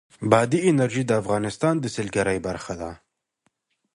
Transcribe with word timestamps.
بادي 0.31 0.59
انرژي 0.69 1.03
د 1.07 1.11
افغانستان 1.21 1.73
د 1.79 1.85
سیلګرۍ 1.95 2.39
برخه 2.47 2.73
ده. 2.81 2.91